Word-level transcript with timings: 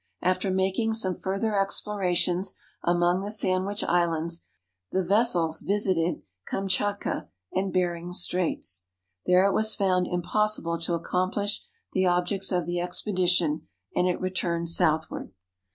After 0.23 0.49
making 0.49 0.95
some 0.95 1.13
further 1.13 1.55
explorations 1.59 2.55
among 2.83 3.21
the 3.21 3.29
Sandwich 3.29 3.83
Islands, 3.83 4.47
the 4.91 5.03
vessels 5.03 5.61
visited 5.61 6.23
Kam 6.47 6.67
tschatkaand 6.67 7.27
Behring's 7.71 8.19
Straits. 8.19 8.81
There 9.27 9.45
it 9.45 9.53
was 9.53 9.75
found 9.75 10.07
im 10.07 10.23
possible 10.23 10.79
to 10.79 10.95
accomplish 10.95 11.67
the 11.93 12.07
objects 12.07 12.51
of 12.51 12.65
the 12.65 12.79
expedition, 12.79 13.67
and 13.95 14.07
it 14.07 14.19
returned 14.19 14.69
southward. 14.69 15.33